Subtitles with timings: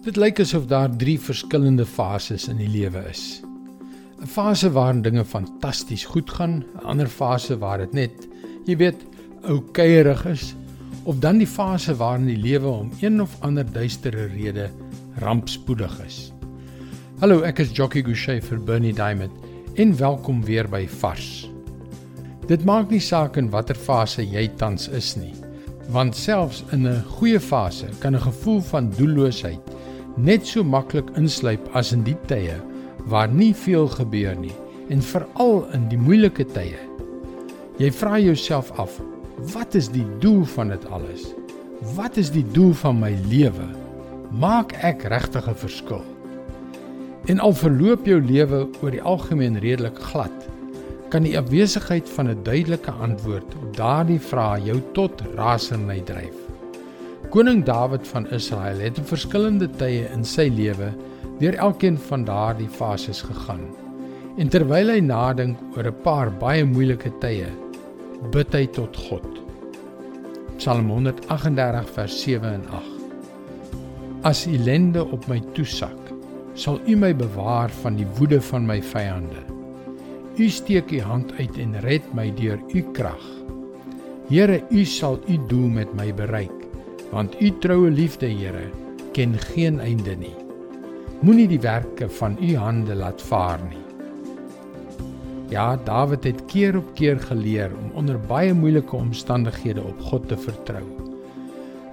[0.00, 3.42] Dit lyk asof daar 3 verskillende fases in die lewe is.
[4.20, 8.28] 'n Fase waarin dinge fantasties goed gaan, 'n ander fase waar dit net,
[8.64, 8.96] jy weet,
[9.42, 10.54] oukeierig is,
[11.04, 14.70] of dan die fase waarin die lewe om een of ander duistere rede
[15.18, 16.32] rampspoedig is.
[17.18, 19.32] Hallo, ek is Jockey Gouchee vir Bernie Diamond
[19.74, 21.50] en welkom weer by Vars.
[22.46, 25.34] Dit maak nie saak in watter fase jy tans is nie,
[25.90, 29.60] want selfs in 'n goeie fase kan 'n gevoel van doelloosheid
[30.16, 32.56] net so maklik insluip as in die tye
[33.10, 34.54] waar nie veel gebeur nie
[34.90, 36.78] en veral in die moeilike tye.
[37.80, 38.98] Jy vra jouself af,
[39.54, 41.30] wat is die doel van dit alles?
[41.96, 43.70] Wat is die doel van my lewe?
[44.30, 46.04] Maak ek regtig 'n verskil?
[47.26, 50.34] En al verloop jou lewe oor die algemeen redelik glad,
[51.08, 56.49] kan die afwesigheid van 'n duidelike antwoord op daardie vraag jou tot rasernay dryf.
[57.30, 60.88] Koning Dawid van Israel het in verskillende tye in sy lewe
[61.38, 63.68] deur elkeen van daardie fases gegaan.
[64.42, 67.46] En terwyl hy nadink oor 'n paar baie moeilike tye,
[68.34, 69.28] bid hy tot God.
[70.58, 72.98] Psalm 138 vers 7 en 8.
[74.26, 76.12] As ellende op my toesak,
[76.54, 79.46] sal U my bewaar van die woede van my vyande.
[80.36, 83.22] U steek U hand uit en red my deur U krag.
[84.28, 86.59] Here, U sal U doel met my bereik
[87.10, 88.70] want u troue liefde, Here,
[89.12, 90.34] ken geen einde nie.
[91.20, 93.82] Moenie die werke van u hande laat vaar nie.
[95.50, 100.38] Ja, Dawid het keer op keer geleer om onder baie moeilike omstandighede op God te
[100.38, 100.84] vertrou.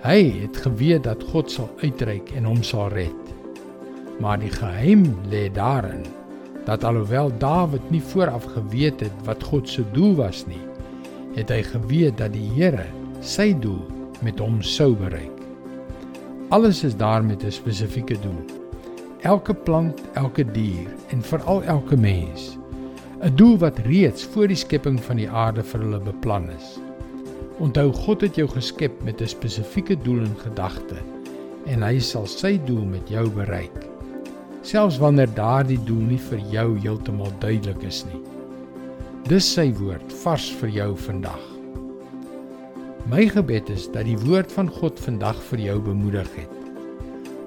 [0.05, 3.33] Hy het geweet dat God sal uitreik en hom sal red.
[4.21, 6.05] Maar die geheim lê daarin
[6.69, 10.61] dat alhoewel Dawid nie vooraf geweet het wat God se doel was nie,
[11.35, 12.85] het hy geweet dat die Here
[13.25, 15.33] sy doel met hom sou bereik.
[16.49, 18.45] Alles is daar met 'n spesifieke doel.
[19.21, 22.57] Elke plant, elke dier en veral elke mens.
[23.21, 26.79] 'n Doel wat reeds voor die skepping van die aarde vir hulle beplan is.
[27.57, 30.95] Onthou God het jou geskep met 'n spesifieke doel in gedagte
[31.65, 33.87] en hy sal sy doel met jou bereik.
[34.61, 38.21] Selfs wanneer daardie doel nie vir jou heeltemal duidelik is nie.
[39.27, 41.56] Dis sy woord vars vir jou vandag.
[43.07, 46.55] My gebed is dat die woord van God vandag vir jou bemoedig het.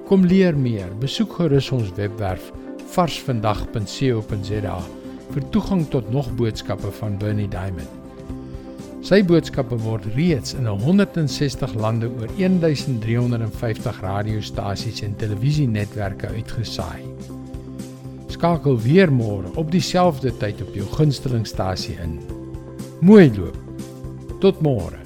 [0.09, 0.89] Kom leer meer.
[0.97, 2.47] Besoek gerus ons webwerf
[2.95, 4.77] varsvandag.co.za
[5.31, 7.99] vir toegang tot nog boodskappe van Bernie Diamond.
[9.05, 17.05] Sy boodskappe word reeds in 160 lande oor 1350 radiostasies en televisienetwerke uitgesaai.
[18.33, 22.17] Skakel weer môre op dieselfde tyd op jou gunstelingstasie in.
[23.05, 23.61] Mooi loop.
[24.41, 25.00] Tot môre.